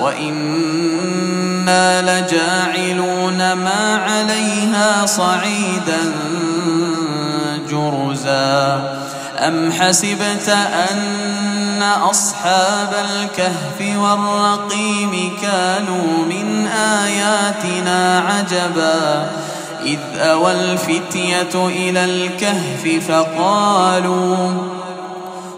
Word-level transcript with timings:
وإنا 0.00 1.88
لجاعلون 2.02 3.52
ما 3.52 3.96
عليها 3.96 5.06
صعيدا 5.06 6.12
جرزا 7.70 8.98
أم 9.38 9.72
حسبت 9.72 10.48
أن 10.90 11.82
أصحاب 11.82 12.92
الكهف 12.92 13.96
والرقيم 13.98 15.36
كانوا 15.42 16.24
من 16.28 16.66
آياتنا 16.66 18.18
عجبا 18.20 19.30
إذ 19.84 19.98
أوى 20.18 20.52
الفتية 20.52 21.66
إلى 21.66 22.04
الكهف 22.04 23.04
فقالوا 23.08 24.50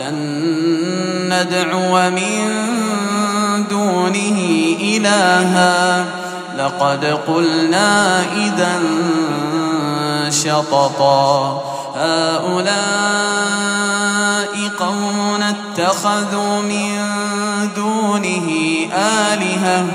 لن 0.00 0.18
ندعو 1.32 2.10
من 2.10 2.40
دونه 3.70 4.38
إلها. 4.80 6.04
لقد 6.58 7.04
قلنا 7.26 8.22
إذا 8.36 8.82
شططا. 10.30 11.62
هؤلاء 11.96 12.80
قوم 14.78 15.42
اتخذوا 15.42 16.62
من 16.62 16.98
دونه 17.76 18.48
آلهة. 18.94 19.86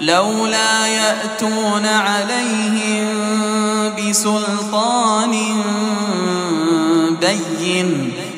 لولا 0.00 0.86
يأتون 0.86 1.86
عليهم 1.86 3.06
بسلطان 3.98 5.34
بين 7.20 8.12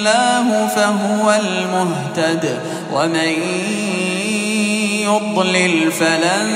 الله 0.00 0.66
فهو 0.66 1.32
المهتد 1.32 2.58
ومن 2.92 3.32
يضلل 5.04 5.92
فلن 5.92 6.50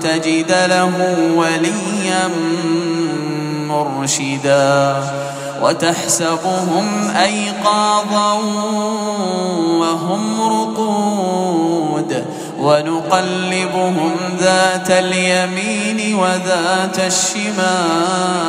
تجد 0.00 0.52
له 0.52 1.16
وليا 1.36 2.28
مرشدا 3.68 5.02
وتحسبهم 5.62 7.10
أيقاظا 7.16 8.32
وهم 9.78 10.40
رقود 10.40 12.24
ونقلبهم 12.60 14.16
ذات 14.40 14.90
اليمين 14.90 16.14
وذات 16.14 16.98
الشمال 16.98 18.48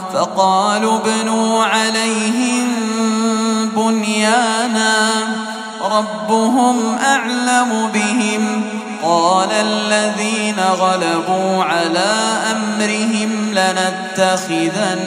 فقالوا 0.13 0.97
ابنوا 0.97 1.63
عليهم 1.63 2.67
بنيانا 3.75 5.09
ربهم 5.81 6.97
أعلم 7.05 7.89
بهم. 7.93 8.63
قال 9.03 9.49
الذين 9.51 10.59
غلبوا 10.59 11.63
على 11.63 12.37
أمرهم 12.51 13.53
لنتخذن 13.53 14.99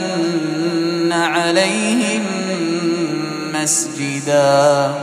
عليهم 1.12 2.22
مسجدا. 3.54 4.94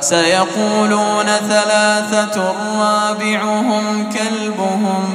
سيقولون 0.00 1.26
ثلاثة 1.48 2.54
رابعهم 2.78 4.10
كلبهم. 4.10 5.14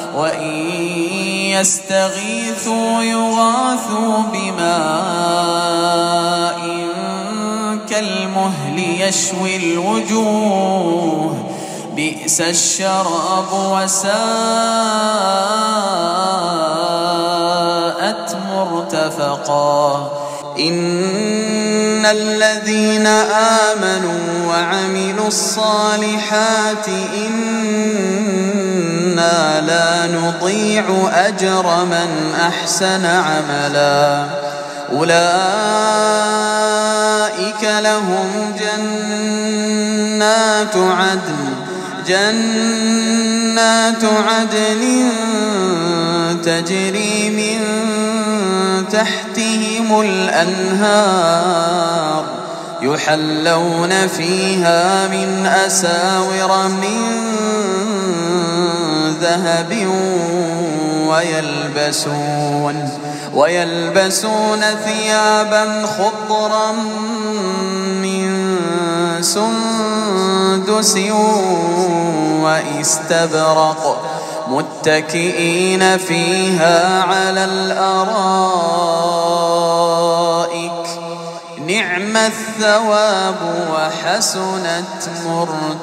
وإن 0.15 0.55
يستغيثوا 1.59 3.03
يغاثوا 3.03 4.23
بماء 4.33 5.71
كالمهل 7.89 8.79
يشوي 8.79 9.55
الوجوه 9.55 11.35
بئس 11.95 12.41
الشراب 12.41 13.47
وساءت 13.53 14.11
مرتفقا 18.49 20.11
إن 20.59 22.05
الذين 22.05 23.07
آمنوا 23.67 24.47
وعملوا 24.47 25.27
الصالحات 25.27 26.87
إنا 29.11 29.61
لا 29.67 30.07
نضيع 30.07 30.83
أجر 31.13 31.85
من 31.85 32.33
أحسن 32.47 33.05
عملا. 33.05 34.25
أولئك 34.93 35.11
لهم 37.63 38.55
جنات 38.59 40.75
عدن 40.75 41.53
جنات 42.07 44.03
عدن 44.03 45.11
تجري 46.43 47.29
من 47.29 47.59
تحتهم 48.91 50.01
الأنهار 50.01 51.61
يحلون 52.81 54.07
فيها 54.07 55.07
من 55.07 55.45
أساور 55.45 56.67
من 56.67 57.31
ذهب 59.21 59.87
ويلبسون 61.07 62.89
ويلبسون 63.33 64.61
ثيابا 64.85 65.85
خضرا 65.85 66.71
من 68.01 68.31
سندس 69.21 70.97
واستبرق 72.41 73.81
متكئين 74.47 75.97
فيها 75.97 77.03
على 77.03 77.45
الأرائك. 77.45 78.31
نعم 81.67 82.17
الثواب 82.17 83.35
وحسنت 83.73 85.09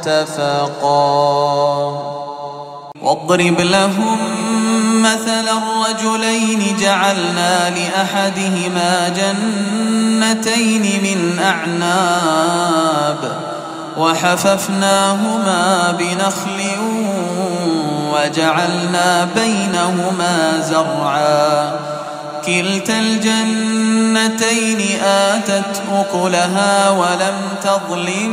مرتفقا. 0.07 0.99
واضرب 3.03 3.61
لهم 3.61 4.19
مثل 5.03 5.49
الرجلين 5.49 6.77
جعلنا 6.81 7.71
لأحدهما 7.71 9.09
جنتين 9.09 10.83
من 11.03 11.39
أعناب 11.39 13.19
وحففناهما 13.97 15.95
بنخل 15.99 16.61
وجعلنا 18.13 19.29
بينهما 19.35 20.61
زرعا 20.61 21.73
كلتا 22.47 22.99
الجنتين 22.99 24.81
آتت 25.05 25.83
أكلها 25.93 26.91
ولم 26.91 27.35
تظلم 27.63 28.33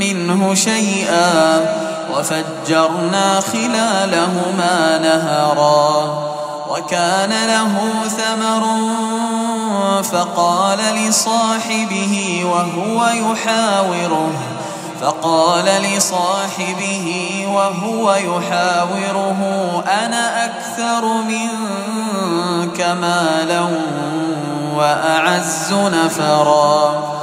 منه 0.00 0.54
شيئا 0.54 1.83
وفجرنا 2.18 3.40
خلالهما 3.40 4.98
نهرا 4.98 6.24
وكان 6.70 7.30
له 7.30 7.74
ثمر 8.08 8.64
فقال 10.02 10.78
لصاحبه 10.78 12.44
وهو 12.44 13.06
يحاوره 13.06 14.30
فقال 15.00 15.64
لصاحبه 15.64 17.46
وهو 17.48 18.12
يحاوره 18.14 19.40
أنا 20.04 20.44
أكثر 20.44 21.04
منك 21.04 22.80
مالا 22.80 23.68
وأعز 24.76 25.72
نفرا. 25.72 27.14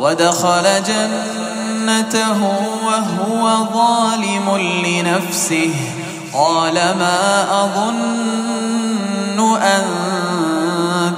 ودخل 0.00 0.82
جنته 1.80 2.40
وهو 2.84 3.44
ظالم 3.74 4.46
لنفسه. 4.86 5.74
قال 6.34 6.74
ما 6.74 7.46
أظن 7.64 9.56
أن 9.56 9.84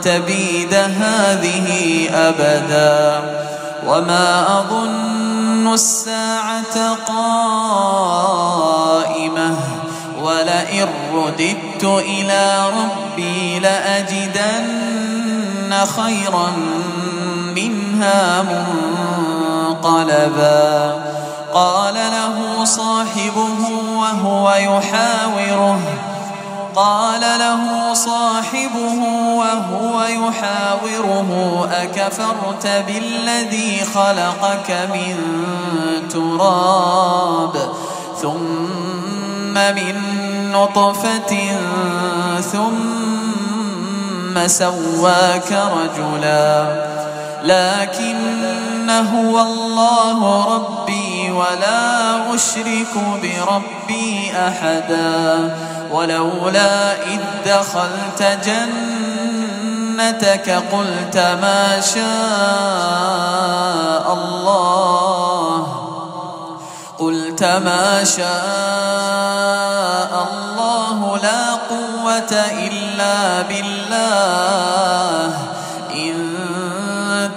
تبيد 0.02 0.74
هذه 0.74 2.08
أبدا. 2.14 3.22
وما 3.86 4.58
أظن 4.58 5.74
الساعة 5.74 6.94
قائمة. 7.08 7.66
ولئن 10.22 10.88
رددت 11.14 11.84
إلى 11.84 12.70
ربي 12.78 13.58
لأجدن 13.58 14.92
خيرا 15.96 16.52
منها 17.54 18.42
منقلبا 20.22 21.02
قال 21.54 21.94
له 21.94 22.64
صاحبه 22.64 23.58
وهو 23.96 24.50
يحاوره. 24.50 25.80
قال 26.76 27.20
له 27.20 27.94
صاحبه 27.94 29.02
وهو 29.36 30.02
يحاوره 30.02 31.30
أكفرت 31.72 32.66
بالذي 32.86 33.80
خلقك 33.94 34.88
من 34.94 35.16
تراب 36.08 37.56
ثم 38.22 39.54
من 39.54 39.94
نطفة 40.52 41.50
ثم 42.40 44.46
سواك 44.46 45.52
رجلا. 45.52 47.01
لكن 47.44 48.90
هو 48.90 49.40
الله 49.40 50.44
ربي 50.54 51.30
ولا 51.30 52.34
أشرك 52.34 52.94
بربي 53.22 54.32
أحدا 54.48 55.56
ولولا 55.90 56.92
إذ 57.02 57.20
دخلت 57.46 58.22
جنتك 59.98 60.50
قلت 60.50 61.16
ما 61.16 61.80
شاء 61.80 62.02
الله 64.12 65.66
قلت 66.98 67.44
ما 67.44 68.04
شاء 68.04 68.22
الله 70.32 71.18
لا 71.22 71.52
قوة 71.70 72.32
إلا 72.52 73.42
بالله 73.42 75.51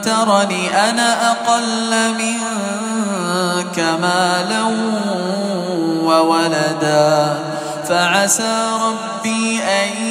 ترني 0.05 0.89
أنا 0.89 1.31
أقل 1.31 2.13
منك 2.13 3.79
مالا 4.01 4.63
وولدا 6.03 7.37
فعسى 7.89 8.67
ربي 8.81 9.59
أن 9.63 10.03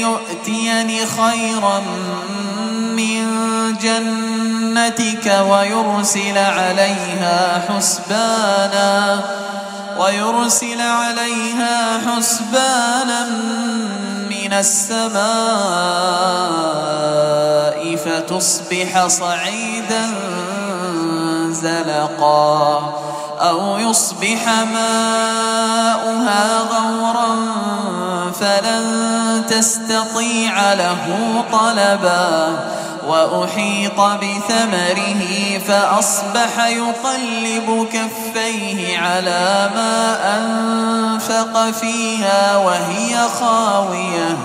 يؤتيني 0.00 1.06
خيرا 1.06 1.82
من 2.96 3.26
جنتك 3.80 5.44
ويرسل 5.50 6.38
عليها 6.38 7.62
حسبانا 7.68 9.20
ويرسل 9.98 10.80
عليها 10.80 12.00
حسبانا 12.06 13.26
من 14.46 14.52
السماء 14.52 15.16
فتصبح 17.96 19.06
صعيدا 19.06 20.06
زلقا 21.50 22.92
أو 23.40 23.78
يصبح 23.78 24.48
ماؤها 24.72 26.58
غورا 26.58 27.36
فلن 28.40 29.42
تستطيع 29.48 30.72
له 30.74 31.44
طلبا 31.52 32.58
وأحيط 33.06 34.00
بثمره 34.00 35.58
فأصبح 35.68 36.66
يقلب 36.66 37.88
كفيه 37.92 38.98
على 38.98 39.70
ما 39.74 40.16
أنفق 40.38 41.70
فيها 41.70 42.56
وهي 42.56 43.16
خاوية 43.40 44.36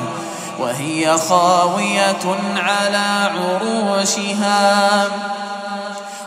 وهي 0.60 1.18
خاوية 1.18 2.38
على 2.56 3.32
عروشها. 3.36 5.08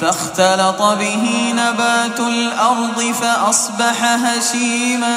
فاختلط 0.00 0.82
به 0.82 1.54
نبات 1.56 2.20
الأرض 2.20 3.14
فأصبح 3.20 4.04
هشيما 4.04 5.16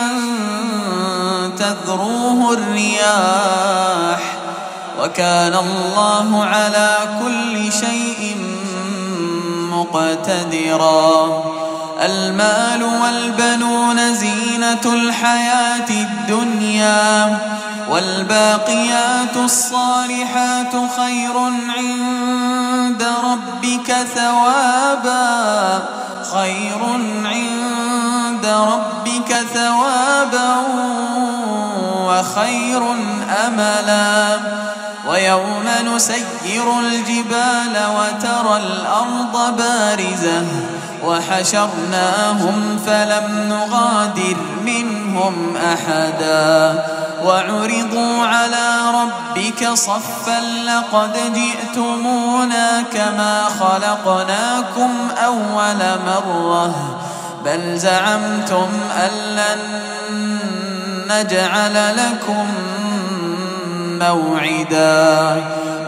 تذروه 1.57 2.53
الرياح 2.53 4.19
وكان 4.99 5.53
الله 5.53 6.43
على 6.43 6.97
كل 7.23 7.71
شيء 7.71 8.37
مقتدرا 9.71 11.43
المال 12.01 12.83
والبنون 12.83 14.13
زينة 14.13 14.81
الحياة 14.85 15.89
الدنيا 15.89 17.37
والباقيات 17.89 19.35
الصالحات 19.35 20.71
خير 20.97 21.37
عند 21.77 23.03
ربك 23.23 23.93
ثوابا 24.15 25.83
خير 26.33 26.83
عند 27.25 28.45
ربك 28.45 29.33
ثوابا 29.53 30.55
وخير 31.97 32.83
أملا 33.47 34.39
ويوم 35.07 35.63
نسير 35.95 36.79
الجبال 36.79 37.75
وترى 37.95 38.57
الأرض 38.57 39.55
بارزة 39.57 40.43
وحشرناهم 41.05 42.79
فلم 42.85 43.49
نغادر 43.49 44.37
منهم 44.65 45.57
أحدا. 45.57 46.83
وعرضوا 47.25 48.25
على 48.25 48.67
ربك 48.93 49.69
صفا 49.73 50.39
لقد 50.65 51.33
جئتمونا 51.33 52.81
كما 52.93 53.43
خلقناكم 53.59 54.91
أول 55.25 55.81
مرة. 56.07 56.99
بل 57.45 57.77
زعمتم 57.77 58.67
أن 59.03 59.35
لن 59.35 59.59
نجعل 61.07 61.97
لكم 61.97 62.47
موعدا. 63.99 65.43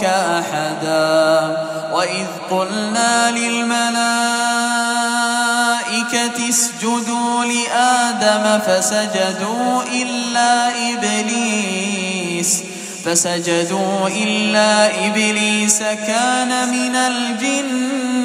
ربك 0.00 0.04
أحدا. 0.04 1.56
وإذ 1.92 2.26
قلنا 2.50 3.30
للملائكة 3.30 3.68
اسجدوا 6.48 7.44
لآدم 7.44 8.58
فسجدوا 8.66 9.82
إلا 9.82 10.68
إبليس. 10.92 12.62
فسجدوا 13.04 14.08
إلا 14.08 15.06
إبليس 15.06 15.78
كان 15.78 16.68
من 16.68 16.96
الجن 16.96 18.20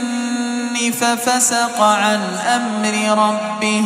ففسق 0.91 1.81
عن 1.81 2.21
أمر 2.47 3.23
ربه. 3.23 3.85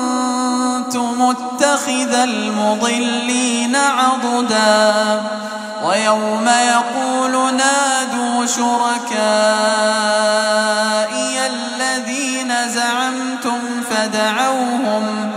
متخذ 0.95 2.13
المضلين 2.13 3.75
عضدا 3.75 5.21
ويوم 5.83 6.47
يقول 6.47 7.55
نادوا 7.55 8.45
شركائي 8.45 9.21
الذين 11.47 12.53
زعمتم 12.69 13.59
فدعوهم 13.89 15.31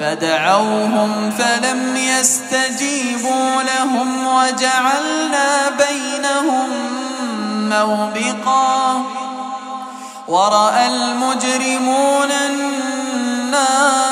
فدعوهم 0.00 1.30
فلم 1.38 1.96
يستجيبوا 1.96 3.62
لهم 3.62 4.26
وجعلنا 4.26 5.70
بينهم 5.78 6.68
موبقا 7.68 9.02
ورأى 10.28 10.86
المجرمون 10.86 12.32
النار 12.50 14.11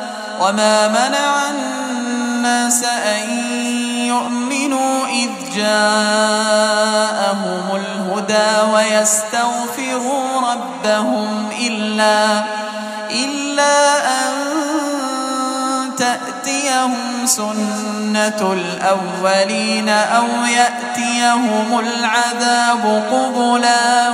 وما 0.41 0.87
منع 0.87 1.49
الناس 1.49 2.83
أن 2.83 3.29
يؤمنوا 4.07 5.05
إذ 5.07 5.29
جاءهم 5.55 6.95
الهدى 7.75 8.71
ويستغفروا 8.73 10.41
ربهم 10.51 11.49
إلا 11.67 12.43
إلا 13.11 13.97
أن 14.07 14.31
تأتيهم 15.97 17.25
سنة 17.25 18.53
الأولين 18.53 19.89
أو 19.89 20.27
يأتيهم 20.45 21.79
العذاب 21.79 23.03
قبلا 23.11 24.13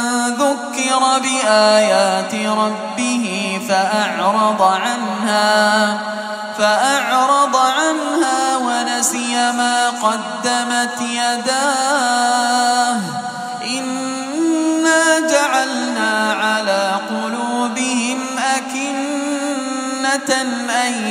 ذكر 0.61 1.19
بآيات 1.19 2.35
ربه 2.35 3.59
فأعرض 3.69 4.61
عنها 4.61 5.97
فأعرض 6.57 7.55
عنها 7.55 8.57
ونسي 8.57 9.33
ما 9.35 9.89
قدمت 9.89 11.01
يداه. 11.01 12.99
إنا 13.63 15.19
جعلنا 15.19 16.33
على 16.33 16.91
قلوبهم 17.09 18.19
أكنة 18.57 20.31
أن 20.87 21.07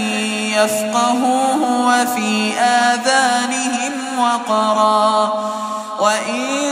يفقهوه 0.57 1.87
وفي 1.87 2.59
آذانهم 2.59 3.93
وقرا. 4.19 5.51
وإن 6.01 6.71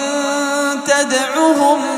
تدعهم 0.87 1.98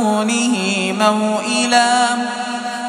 دونه 0.00 0.56
موئلا 0.92 2.06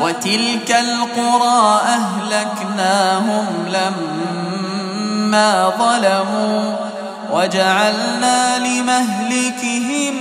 وتلك 0.02 0.72
القرى 0.72 1.82
أهلكناهم 1.86 3.46
لما 3.68 5.70
ظلموا 5.80 6.76
وجعلنا 7.32 8.60
لمهلكهم 8.60 10.14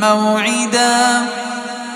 موعدا 0.00 1.22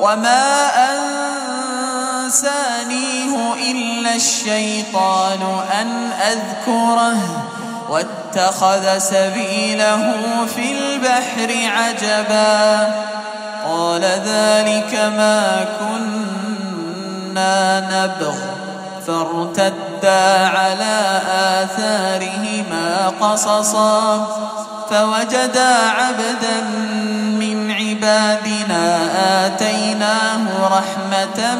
وما 0.00 0.70
أنسانيه 2.26 3.54
إلا 3.70 4.14
الشيطان 4.14 5.40
أن 5.80 6.10
أذكره 6.12 7.44
واتخذ 7.88 8.98
سبيله 8.98 10.12
في 10.54 10.72
البحر 10.72 11.70
عجبا 11.76 12.94
قال 13.64 14.02
ذلك 14.02 14.94
ما 15.16 15.64
كنا 15.80 17.80
نبغ 17.80 18.36
فارتدا 19.10 20.48
على 20.48 21.20
آثارهما 21.62 23.12
قصصا 23.20 24.26
فوجدا 24.90 25.74
عبدا 25.98 26.60
من 27.40 27.70
عبادنا 27.70 28.98
آتيناه 29.46 30.42
رحمة 30.66 31.54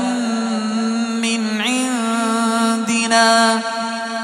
من 1.22 1.60
عندنا 1.60 3.58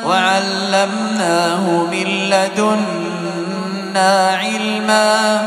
وعلمناه 0.07 1.65
من 1.91 2.07
لدنا 2.31 4.11
علما. 4.43 5.47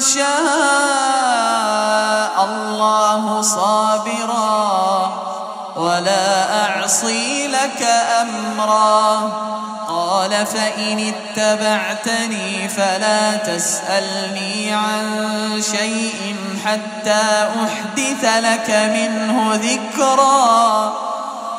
شاء 0.00 0.28
الله 2.44 3.42
صابرا 3.42 5.12
ولا 5.76 6.64
أعصي 6.64 7.46
لك 7.48 7.82
أمرا. 8.22 9.32
قال 9.88 10.46
فإن 10.46 11.12
اتبعتني 11.14 12.68
فلا 12.68 13.36
تسألني 13.36 14.74
عن 14.74 15.62
شيء 15.62 16.36
حتى 16.64 17.48
أحدث 17.64 18.24
لك 18.24 18.70
منه 18.70 19.54
ذكرا. 19.54 20.92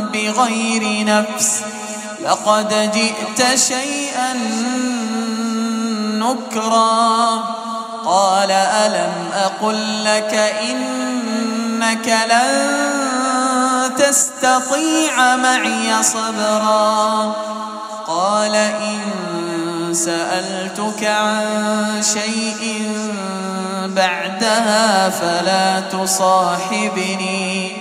بغير 0.00 1.06
نفس. 1.06 1.60
لقد 2.24 2.90
جئت 2.94 3.58
شيئا 3.58 4.32
نكرا. 6.18 7.44
قال 8.04 8.50
ألم 8.50 9.12
أقل 9.34 10.04
لك 10.04 10.34
إنك 10.70 12.18
لن 12.30 12.80
تستطيع 13.96 15.36
معي 15.36 16.02
صبرا؟ 16.02 17.32
قال 18.06 18.54
إن 18.54 19.00
سألتك 19.92 21.04
عن 21.04 22.02
شيء 22.02 22.92
بعدها 23.86 25.08
فلا 25.08 25.80
تصاحبني. 25.80 27.79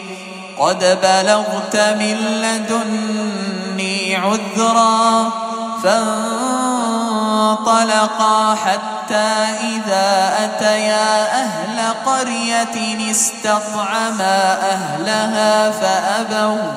قد 0.59 0.99
بلغت 1.03 1.75
من 1.75 2.17
لدني 2.41 4.15
عذرا 4.15 5.31
فانطلقا 7.53 8.55
حتى 8.55 9.29
إذا 9.61 10.33
أتيا 10.43 11.41
أهل 11.41 11.93
قرية 12.05 13.11
استطعما 13.11 14.57
أهلها 14.71 15.71
فأبوا 15.71 16.71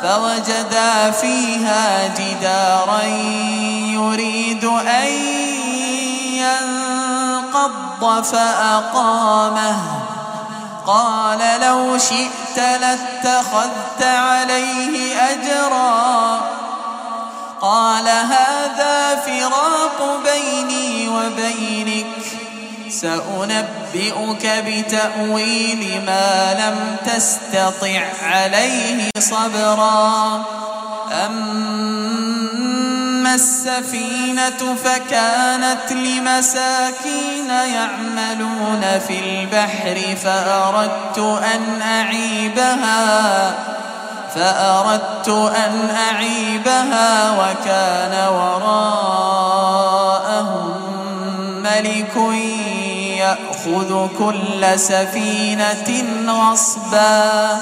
فوجدا 0.02 1.12
فيها 1.12 2.08
جدارا 2.08 3.04
يريد 3.94 4.66
أن 4.66 5.44
ينقض 7.64 8.24
فأقامه. 8.24 9.78
قال 10.88 11.62
لو 11.62 11.98
شئت 11.98 12.58
لاتخذت 12.58 14.04
عليه 14.04 15.16
أجرا. 15.22 16.42
قال 17.62 18.08
هذا 18.08 19.16
فراق 19.16 20.20
بيني 20.24 21.10
وبينك. 21.10 22.06
سأنبئك 22.90 24.64
بتأويل 24.68 26.04
ما 26.06 26.54
لم 26.54 26.98
تستطع 27.06 28.02
عليه 28.24 29.10
صبرا. 29.20 30.44
أما 31.12 32.23
السفينة 33.34 34.76
فكانت 34.84 35.92
لمساكين 35.92 37.50
يعملون 37.50 38.82
في 39.08 39.20
البحر 39.20 40.16
فأردت 40.24 41.18
أن 41.56 41.82
أعيبها 41.82 43.54
فأردت 44.36 45.30
أن 45.30 45.90
أعيبها 45.96 47.32
وكان 47.32 48.28
وراءهم 48.34 49.74
ملك 51.64 52.16
يأخذ 53.18 54.08
كل 54.18 54.80
سفينة 54.80 56.04
غصبا 56.28 57.62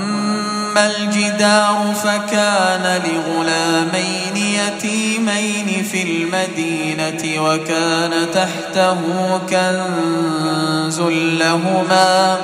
الجدار 0.77 1.93
فكان 2.03 3.01
لغلامين 3.05 4.37
يتيمين 4.37 5.83
في 5.91 6.03
المدينة 6.03 7.43
وكان 7.43 8.31
تحته 8.33 8.97
كنز 9.49 11.01
لهما 11.39 12.37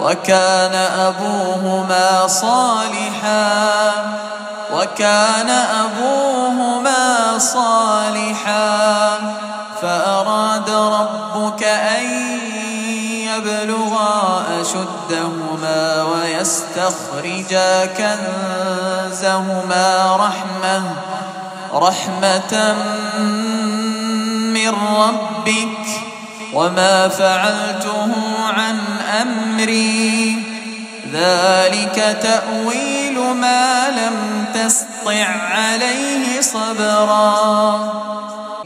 وكان 0.00 0.74
أبوهما 0.74 2.26
صالحا 2.26 3.92
وكان 4.72 5.50
أبوهما 5.50 7.38
صالحا 7.38 9.18
فأراد 9.82 10.70
ربك 10.70 11.62
أن 11.62 12.08
يبلغا 13.36 14.44
أشدهما 14.60 16.02
ويستخرجا 16.02 17.86
كنزهما 17.86 19.86
رحمة 20.16 20.82
رحمة 21.74 22.74
من 24.52 24.72
ربك 24.96 25.86
وما 26.54 27.08
فعلته 27.08 28.12
عن 28.56 28.78
أمري. 29.22 30.42
ذلك 31.12 32.18
تأويل 32.22 33.18
ما 33.18 33.90
لم 33.90 34.44
تسطع 34.54 35.26
عليه 35.52 36.40
صبرا. 36.40 37.92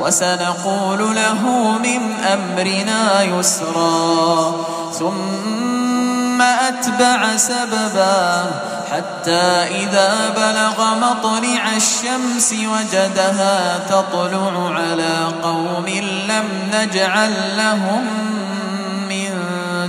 وسنقول 0.00 1.16
له 1.16 1.42
من 1.82 2.12
أمرنا 2.32 3.22
يسرا. 3.22 4.52
ثم 4.98 6.42
أتبع 6.42 7.36
سببا 7.36 8.50
حتى 8.92 9.46
إذا 9.82 10.12
بلغ 10.36 10.94
مطلع 10.94 11.76
الشمس 11.76 12.52
وجدها 12.52 13.78
تطلع 13.88 14.70
على 14.74 15.14
قوم 15.42 15.86
لم 16.28 16.48
نجعل 16.72 17.34
لهم 17.56 18.06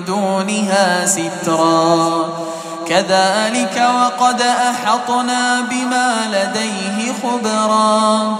دونها 0.08 1.06
سترا. 1.06 2.30
كذلك 2.88 3.89
وقد 3.96 4.41
أحطنا 4.41 5.62
بما 5.62 6.10
لديه 6.32 7.13
خبرا. 7.24 8.38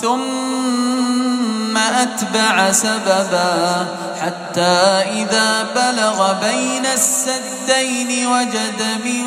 ثم 0.00 1.76
أتبع 1.76 2.72
سببا 2.72 3.86
حتى 4.20 5.02
إذا 5.12 5.66
بلغ 5.74 6.32
بين 6.32 6.86
السدين 6.86 8.26
وجد 8.26 8.82
من 9.04 9.24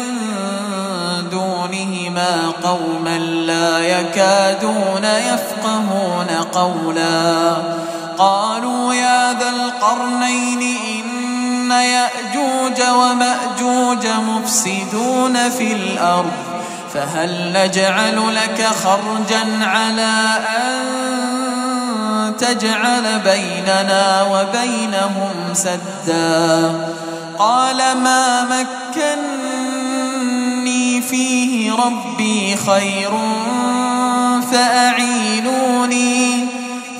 دونهما 1.31 2.51
قوما 2.63 3.17
لا 3.17 3.79
يكادون 3.79 5.03
يفقهون 5.03 6.27
قولا. 6.51 7.55
قالوا 8.17 8.93
يا 8.93 9.33
ذا 9.33 9.49
القرنين 9.49 10.61
إن 10.61 11.71
يأجوج 11.71 12.81
ومأجوج 12.81 14.07
مفسدون 14.07 15.49
في 15.49 15.73
الأرض. 15.73 16.31
فهل 16.93 17.53
نجعل 17.53 18.35
لك 18.35 18.65
خرجا 18.83 19.65
على 19.65 20.39
أن 20.57 20.83
تجعل 22.37 23.19
بيننا 23.19 24.23
وبينهم 24.23 25.53
سدا؟ 25.53 26.89
قال 27.39 27.77
ما 27.77 28.43
مكني 29.03 31.01
فيه 31.01 31.73
ربي 31.73 32.55
خير 32.55 33.11
فأعينوني 34.51 36.47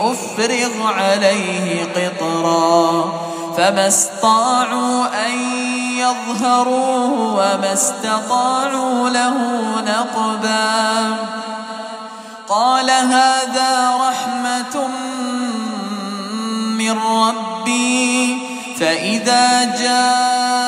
أفرغ 0.00 0.86
عليه 0.86 1.84
قطرا 1.84 3.12
فما 3.56 3.88
استطاعوا 3.88 5.06
أن 5.26 5.32
يظهروه 5.98 7.34
وما 7.34 7.72
استطاعوا 7.72 9.10
له 9.10 9.34
نقبا 9.80 11.16
قال 12.48 12.90
هذا 12.90 13.96
رحمة 14.08 14.88
من 16.78 16.98
ربي 16.98 18.38
فإذا 18.80 19.64
جاء 19.64 20.67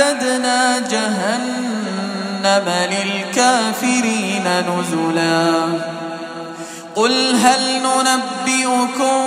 أعتدنا 0.00 0.78
جهنم 0.78 2.72
للكافرين 2.90 4.44
نزلا. 4.68 5.62
قل 6.94 7.36
هل 7.36 7.82
ننبئكم 7.82 9.20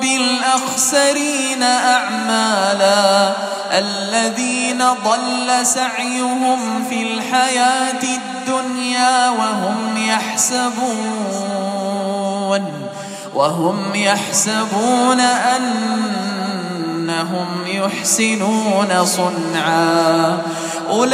بالأخسرين 0.00 1.62
أعمالا 1.62 3.32
الذين 3.72 4.84
ضل 5.04 5.66
سعيهم 5.66 6.84
في 6.90 7.02
الحياة 7.02 8.02
الدنيا 8.02 9.28
وهم 9.28 9.96
يحسبون 9.96 10.72
وهم 13.34 13.94
يحسبون 13.94 15.20
أنهم 17.12 17.66
يحسنون 17.66 19.04
صنعا. 19.04 20.38
أولئك 20.90 21.12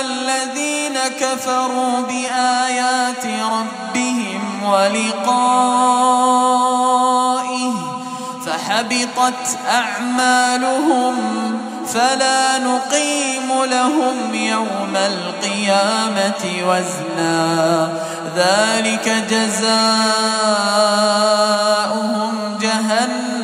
الذين 0.00 0.98
كفروا 1.20 2.00
بآيات 2.08 3.26
ربهم 3.26 4.64
ولقائه 4.64 5.34
فحبطت 8.46 9.58
أعمالهم 9.70 11.14
فلا 11.86 12.58
نقيم 12.58 13.64
لهم 13.64 14.34
يوم 14.34 14.96
القيامة 14.96 16.44
وزنا. 16.68 17.88
ذلك 18.36 19.08
جزاؤهم 19.30 19.74
جهنم. 22.60 23.43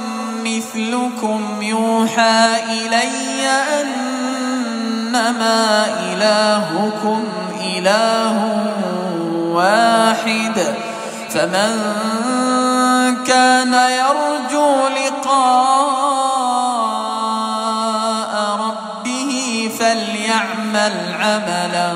مثلكم 0.61 1.61
يوحى 1.61 2.47
إلي 2.69 3.49
أنما 3.81 5.85
إلهكم 5.99 7.23
إله 7.61 8.63
واحد. 9.51 10.75
فمن 11.29 11.73
كان 13.23 13.73
يرجو 13.73 14.87
لقاء 14.87 15.41
ربه 18.59 19.69
فليعمل 19.79 20.93
عملا 21.19 21.91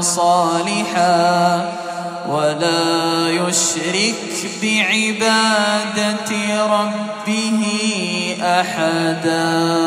صالحا 0.00 1.72
ولا 2.28 3.30
يشرك 3.30 4.45
بعبادة 4.62 6.30
ربه 6.66 7.62
أحداً. 8.42 9.86